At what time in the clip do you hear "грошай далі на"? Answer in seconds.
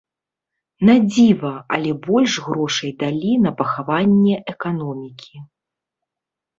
2.47-3.51